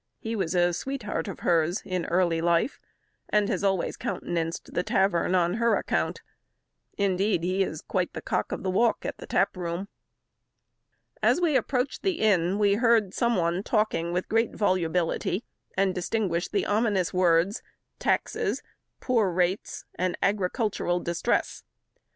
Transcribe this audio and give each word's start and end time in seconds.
He 0.17 0.35
was 0.35 0.55
a 0.55 0.73
sweetheart 0.73 1.27
of 1.27 1.41
hers 1.41 1.83
in 1.85 2.05
early 2.07 2.41
life, 2.41 2.79
and 3.29 3.47
has 3.49 3.63
always 3.63 3.97
countenanced 3.97 4.73
the 4.73 4.81
tavern 4.81 5.35
on 5.35 5.57
her 5.57 5.75
account. 5.75 6.23
Indeed, 6.97 7.43
he 7.43 7.61
is 7.61 7.83
quite 7.83 8.13
"the 8.13 8.21
cock 8.23 8.51
of 8.51 8.63
the 8.63 8.71
walk" 8.71 9.05
at 9.05 9.19
the 9.19 9.27
tap 9.27 9.55
room. 9.55 9.89
As 11.21 11.39
we 11.39 11.55
approached 11.55 12.01
the 12.01 12.13
inn, 12.19 12.57
we 12.57 12.73
heard 12.73 13.13
some 13.13 13.35
one 13.35 13.61
talking 13.61 14.11
with 14.11 14.27
great 14.27 14.55
volubility, 14.55 15.43
and 15.77 15.93
distinguished 15.93 16.51
the 16.51 16.65
ominous 16.65 17.13
words 17.13 17.61
"taxes," 17.99 18.63
"poor's 19.01 19.35
rates," 19.35 19.85
and 19.93 20.17
"agricultural 20.23 20.99
distress." 20.99 21.63